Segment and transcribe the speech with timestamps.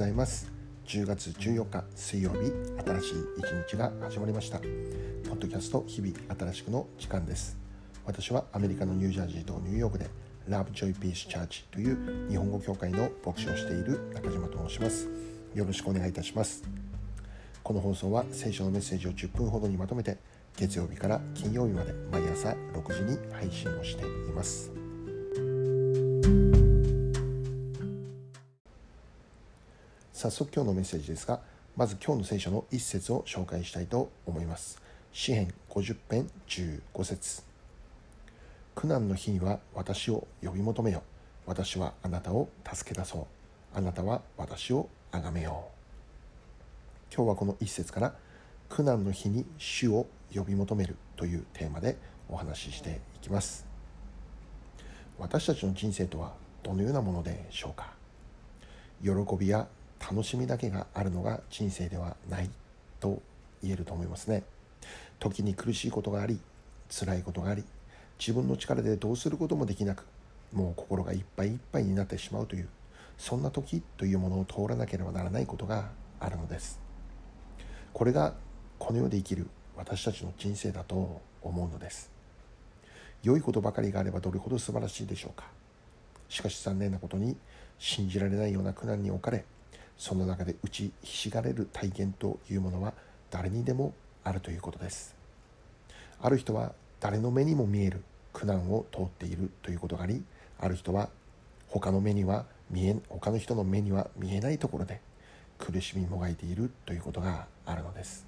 [0.00, 0.50] ございます。
[0.86, 2.50] 10月14日水曜日
[2.86, 4.58] 新しい一日が始まりました。
[4.58, 7.58] ポッドキャスト日々新しくの時間です。
[8.06, 10.08] 私はアメリカのニュージャージーとニューヨークで
[10.48, 15.06] Love Joy Peace Church という日本語協会の牧師をしている中島と申します。
[15.54, 16.62] よろしくお願いいたします。
[17.62, 20.16] この放送は聖書のメッセージを10分ほどにまとめて
[20.56, 24.72] 月曜日から金曜日まで毎朝6時に配信をしています。
[30.20, 31.40] 早速今日のメッセージですが
[31.74, 34.78] まず今日の聖書の一節を紹介したいと思います。
[35.14, 37.42] 詩編50編15節。
[38.74, 41.02] 苦難の日には私を呼び求めよ
[41.46, 43.24] 私はあなたを助け出そう。
[43.74, 45.70] あなたは私を崇めよ
[47.10, 47.14] う。
[47.14, 48.14] 今日はこの一節から
[48.68, 51.96] 苦難の日に主を呼び求めるというテーマで
[52.28, 53.64] お話ししていきます。
[55.18, 57.94] 私たちの人生とはどのようなものでしょうか？
[59.02, 59.66] 喜びや
[60.00, 62.50] 楽しみだけがあるのが人生ではない
[62.98, 63.20] と
[63.62, 64.42] 言えると思いますね。
[65.18, 66.40] 時に苦しいことがあり
[66.88, 67.64] 辛いことがあり
[68.18, 70.06] 自分の力でどうすることもできなく
[70.52, 72.68] もう心がいっぱいいっぱいになってしまうという
[73.18, 76.80] そんな時というものを通らなければならないことがあるのです。
[77.92, 78.34] これが
[78.78, 82.10] この世で生きる私たちの人生だと思うのです。
[83.22, 85.44] 良いことばかりがあればどれほど素晴らしいでしょうか。
[86.28, 87.36] しかし残念なことに
[87.78, 89.44] 信じられないような苦難に置かれ
[90.00, 92.94] その中で打ちひしがれる体験というものは
[93.30, 93.92] 誰にでも
[94.24, 95.14] あるということです。
[96.22, 100.24] ある人は誰の目にも見える苦難を通っているということがあり
[100.58, 101.10] ある人は
[101.68, 105.02] 他の目には見え他の人の目には見えないところで
[105.58, 108.26] 苦しみもがいているということがあるのです。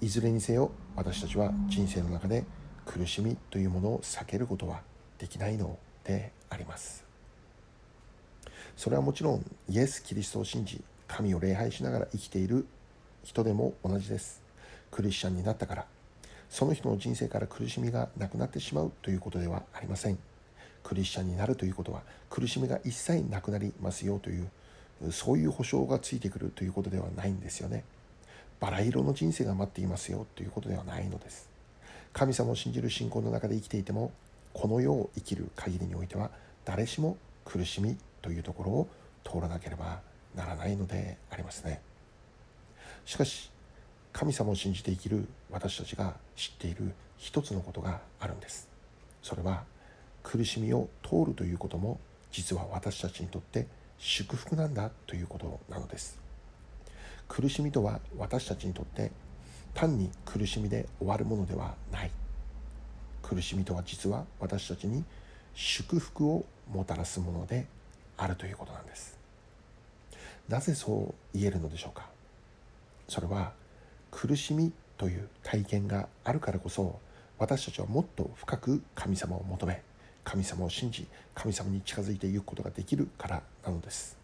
[0.00, 2.44] いずれにせよ私たちは人生の中で
[2.84, 4.80] 苦しみというものを避けることは
[5.18, 7.07] できないのであります。
[8.78, 12.64] それはもちろんイエス・キリストを信じ神を礼拝しながら生きている
[13.24, 14.40] 人でも同じです。
[14.92, 15.86] クリスチャンになったから
[16.48, 20.18] その人の人生から苦しみがなくなってしまうということではありません。
[20.84, 24.48] クリスチャンになるということは苦しみが一切なくなりますよという
[25.10, 27.82] そういう保証がついてくるということではないんですよね。
[28.60, 31.50] バラ色の人生が待っていますよということではないのです。
[32.12, 34.12] 神様を信じる信仰の中で生きていても
[34.52, 36.30] この世を生きる限りにおいては
[36.64, 38.88] 誰しも苦しみというところを
[39.24, 40.00] 通らなければ
[40.34, 41.80] ならないのでありますね。
[43.04, 43.50] しかし
[44.12, 48.68] 神様を信じて生きる私たちが知っている一つのことがあるんです。
[49.22, 49.64] それは
[50.22, 53.66] 苦しみを通るということも実は私たちにとって
[53.98, 56.18] 祝福なんだということなのです。
[57.28, 59.10] 苦しみとは私たちにとって
[59.74, 62.10] 単に苦しみで終わるものではない。
[63.22, 65.04] 苦しみとは実は私たちに
[65.54, 67.66] 祝福をもたらすもので
[68.18, 69.16] あるということなんです。
[70.48, 72.10] なぜそう言えるのでしょうか？
[73.08, 73.52] それは
[74.10, 76.98] 苦しみという体験があるからこそ
[77.38, 79.82] 私たちはもっと深く神様を求め
[80.24, 84.18] 神様を信じ神様に近づいていくことができるからなのです。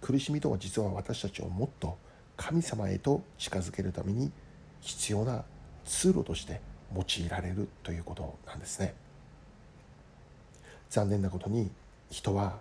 [0.00, 1.96] 苦しみとは実は私たちをもっと
[2.36, 4.30] 神様へと近づけるために
[4.80, 5.44] 必要な
[5.84, 6.60] 通路として
[6.94, 8.94] 用いられるということなんですね。
[10.88, 11.70] 残念なことに
[12.10, 12.58] 人は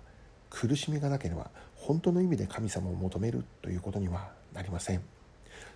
[0.49, 5.01] 苦しみがなければ本当の意味で神様を求めるということにはなりません。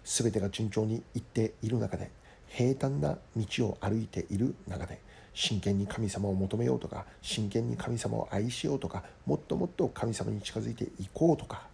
[0.04, 2.12] 全てが順調にいっている中で
[2.48, 5.00] 平坦な道を歩いている中で
[5.34, 11.68] 真剣に神様を求めようとか真剣に神様を愛しようとかもっともっと神様に近づいていこうとか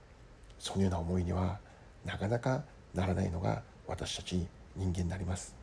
[0.59, 1.59] そのような思いには
[2.05, 5.55] なかなかならないのが私たち人間になります。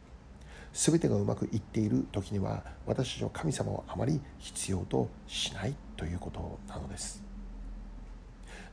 [0.73, 7.24] 全てがうまくいっている時には私たちは神様をあまり必要としないということなのです。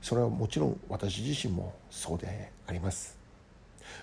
[0.01, 3.17] それはもちろん私自身もそうであります。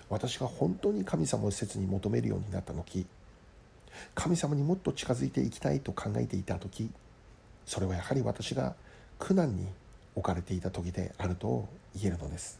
[0.09, 3.07] 私が本当に神様を切に求めるようになった時
[4.13, 6.89] 神様にもっと近づいていきたいと考えていた時
[7.65, 8.75] それはやはり私が
[9.17, 9.67] 苦難に
[10.15, 12.59] 置かれていた時であると言えるのです。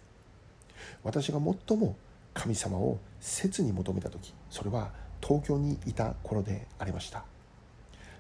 [1.04, 1.96] 私が最も
[2.34, 4.92] 神様を切に求めた時それは
[5.22, 7.24] 東京にいた頃でありました。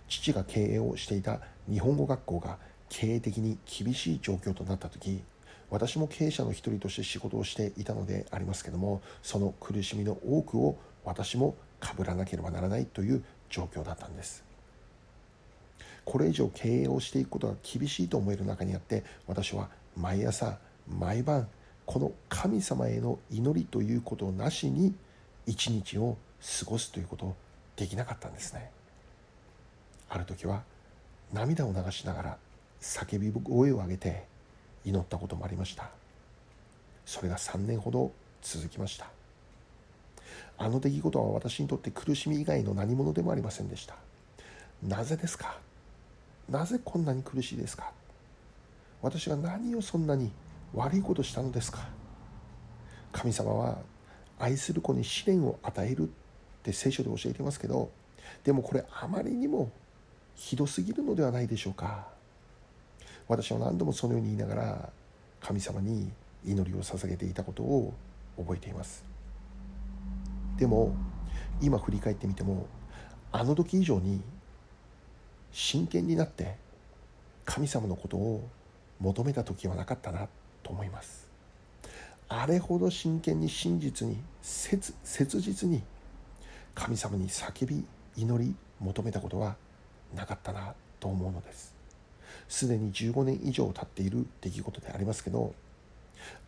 [0.08, 1.40] 父が経営をしていた
[1.70, 2.58] 日本語学校が
[2.90, 5.22] 経営的に厳しい状況となった時
[5.70, 14.44] 私も経営者の一人として仕事をしていたのでありますけどもその苦しみの多くを私もかぶらなければならないという状況だったんです。
[16.06, 20.58] これ以上経営をしていくことが厳しいと思える中にあって私は毎朝
[20.88, 21.48] 毎晩
[21.86, 24.96] この神様への祈りということなしに
[25.46, 26.18] 一日を
[26.60, 27.36] 過ごすということ
[27.76, 28.72] できなかったんですね。
[30.10, 30.64] ある時は
[31.32, 32.38] 涙を流しながら
[32.81, 34.26] 叫び声を上げて
[34.86, 35.90] 祈ったこともありました。
[37.06, 38.12] それが3年ほど
[38.42, 39.08] 続きました。
[40.58, 43.96] あの出来事は私にとって苦しみ以外の何者でもありませんでした。
[44.84, 45.58] なぜですか？
[46.50, 47.92] なぜこんなに苦しいですか？
[49.02, 50.31] 私は何をそんなに
[50.74, 51.88] 悪いことしたのですか？
[53.12, 53.80] 神様は
[54.38, 56.06] 愛する子に試練を与えるっ
[56.64, 57.90] て聖書で教えてますけど
[58.44, 59.72] でもこれあまりにも
[60.36, 62.08] ひどすぎるのではないでしょうか？
[63.30, 64.90] 私は何度もそのように言いながら
[65.40, 66.12] 神様に
[66.44, 67.94] 祈りを捧げていたことを
[68.38, 69.06] 覚えています。
[70.58, 70.96] でも
[71.62, 72.68] 今振り返ってみても
[73.31, 74.22] あの時以上に
[75.52, 76.56] 真剣になって
[77.46, 78.50] 神様のことを
[79.00, 80.28] 求めた時はなかったな
[80.64, 81.30] と思います。
[82.30, 85.84] あれほど真剣に真実に切切実に
[86.74, 87.86] 神様に叫び
[88.18, 89.56] 祈り求めたことは
[90.16, 91.79] なかったなと思うのです。
[92.48, 95.54] すでに15年以上経っている出来事でありますけど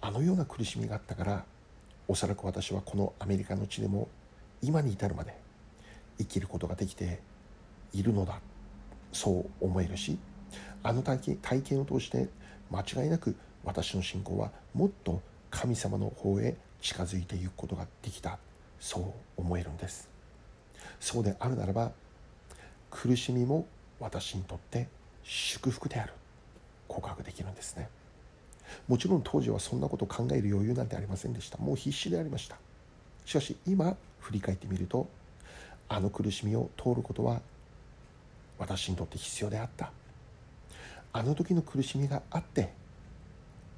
[0.01, 1.45] あのような苦しみがあったから
[2.07, 4.09] おそらく私はこのアメリカの地でも
[4.61, 5.33] 今に至るまで
[6.17, 7.19] 生きることができて
[7.93, 8.39] いるのだ
[9.11, 10.17] そう思えるし
[10.83, 12.27] あの体験体験を通して
[12.69, 18.39] 間違いなく私の信仰はもっと神様の方へ近づいていくことができた
[18.79, 19.03] そう
[19.37, 20.09] 思えるんです。
[20.99, 21.91] そうであるならば
[22.89, 23.67] 苦しみも
[23.99, 24.87] 私にとって
[25.33, 26.11] 祝福である。
[26.89, 27.87] 告白できるんですね。
[28.89, 31.57] もちろん当時はそんなことを考える余裕なんてありませんでした。
[31.57, 32.57] もう必死でありました。
[33.25, 35.07] しかし今振り返ってみると
[35.87, 37.39] あの苦しみを通ることは
[38.59, 39.93] 私にとって必要であった。
[41.13, 42.73] あの時の苦しみがあって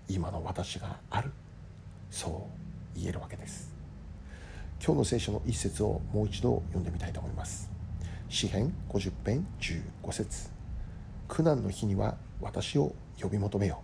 [0.10, 1.32] 今の私がある。
[2.10, 2.48] そ
[2.96, 3.72] う言えるわけです。
[4.84, 7.70] 今日の聖書の一節をもう一度読んでみたいと思います。
[8.28, 10.53] 詩編50編15節。
[11.28, 13.82] 苦難の日には私を呼び求めよ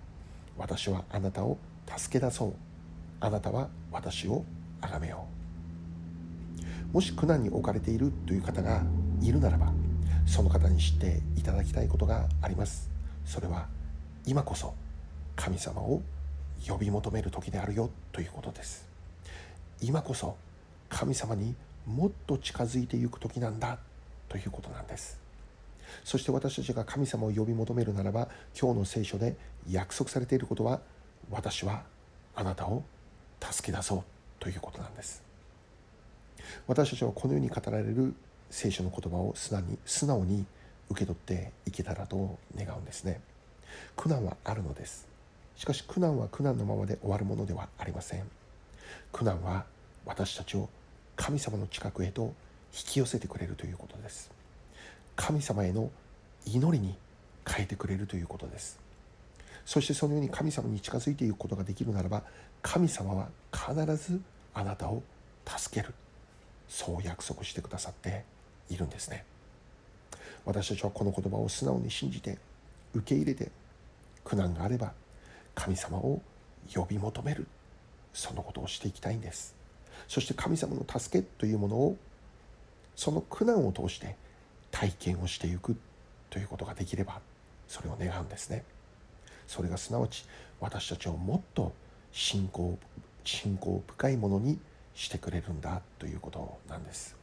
[0.59, 1.57] 私はあなたを
[1.97, 2.53] 助け出そう。
[3.21, 4.43] あなたは私を
[4.81, 5.25] 崇めよ
[6.91, 6.93] う。
[6.93, 8.83] もし苦難に置かれているという方が
[9.21, 9.71] いるならば
[10.25, 12.89] その方に知っていただきたいことがあります。
[13.25, 13.67] それは
[14.25, 14.73] 今こそ
[15.35, 16.01] 神様を
[16.67, 18.85] 呼び求める時であるよということです。
[19.81, 20.35] 今こそ
[20.89, 21.55] 神様に
[21.87, 23.79] もっと近づいていく時なんだ
[24.27, 25.28] ということなんです。
[26.03, 28.27] そして私たちが神様を呼び求めるならば
[28.59, 29.35] 今日の聖書で
[29.69, 30.81] 約束されていることは
[31.29, 31.83] 私は
[32.35, 32.83] あなたを
[33.41, 34.03] 助け出そう
[34.39, 35.23] ということなんです。
[36.67, 38.13] 私たちはこのように語られる
[38.49, 40.45] 聖書の言葉を素直に素直に
[40.89, 43.21] 受け取っていけたらと願うんですね。
[43.95, 45.07] 苦難はあるのです。
[45.55, 48.23] しかし苦難は苦難のままで終わるものではありません。
[49.11, 49.65] 苦難は
[50.05, 50.69] 私たちを
[51.15, 52.33] 神様の近くへと
[52.73, 54.31] 引き寄せてくれるということです。
[55.19, 55.91] 神様への
[56.45, 56.95] 祈りに
[57.45, 58.79] 変えてくれるということです。
[59.65, 62.23] そしてそのように神様に近づいていくことができるならば
[62.61, 64.21] 神様は必ず
[64.53, 65.03] あなたを
[65.45, 65.93] 助ける。
[66.69, 68.23] そう約束してくださって
[68.69, 69.25] いるんですね。
[70.45, 72.37] 私たちはこの言葉を素直に信じて
[72.93, 73.51] 受け入れて
[74.23, 74.93] 苦難があれば
[75.53, 76.21] 神様を
[76.73, 77.45] 呼び求める。
[78.13, 79.53] そのことをしていきたいんです。
[80.07, 81.97] そして神様の助けというものを
[82.95, 84.15] その苦難を通して
[84.79, 85.75] 体験をしていく
[86.29, 87.19] ということができれば
[87.67, 88.63] それを願うんですね。
[89.45, 90.25] それがすなわち
[90.61, 91.73] 私たちをもっと
[92.13, 92.79] 信仰
[93.25, 94.57] 信仰深いものに
[94.95, 97.17] してくれるんだということなんです。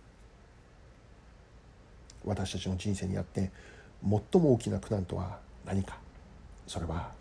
[2.27, 3.51] 私たちの人生にあって
[4.03, 5.99] 最も大きな苦難とは何か？
[6.67, 7.13] それは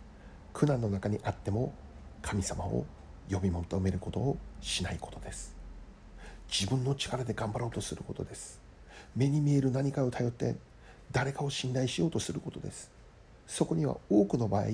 [0.52, 1.74] 苦難の中にあっても
[2.22, 2.86] 神様を
[3.32, 5.56] 呼び求めることをしないことです。
[6.52, 8.65] 自分の力で頑張ろうとすることです。
[9.16, 10.56] 目に見える何かを頼って
[11.12, 12.92] 誰かを信頼しようとすることです。
[13.48, 14.66] そこには多くの場合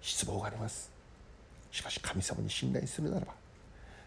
[0.00, 0.90] 失望があります。
[1.70, 3.32] しかし神様に信頼するならば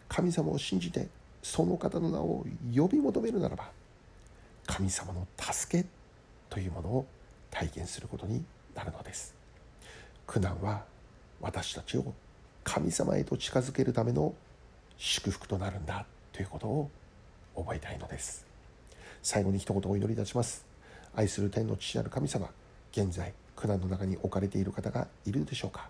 [0.08, 1.08] 神様を信じて
[1.42, 2.46] その方の名を
[2.76, 3.70] 呼び求めるならば
[4.68, 5.88] 神様の助け
[6.50, 7.06] というものを
[7.50, 8.44] 体験することに
[8.76, 9.34] なるのです。
[10.28, 10.84] 苦難は
[11.42, 12.14] 私たちを
[12.64, 14.34] 神様へと近づけるための
[14.98, 16.90] 祝福となるんだということを
[17.56, 18.45] 覚えたいのです。
[19.26, 20.64] 最後に一言お祈りいたします。
[21.16, 22.48] 愛する天の父なる神様
[22.92, 25.90] 現在苦難の中に置かれている方がいるでしょうか。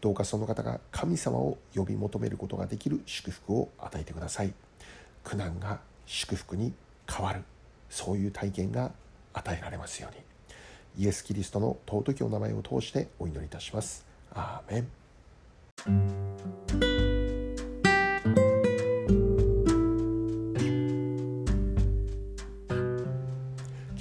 [0.00, 4.54] どうかその方が神様を呼び求めることができる祝福を与えてください。
[5.24, 6.72] 苦難が祝福に
[7.12, 7.42] 変わる。
[7.90, 8.92] そういう体験が
[9.32, 11.04] 与えられますように。
[11.04, 14.06] イエス・キリストの尊きお名前を通してお祈りいたします。
[14.32, 14.86] アーメ
[16.92, 16.97] ン。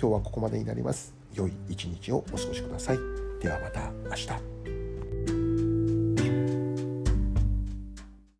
[0.07, 1.13] 今日はここまでになります。
[1.33, 2.97] 良い一日をお過ごしください。
[3.41, 4.56] ではまた明日。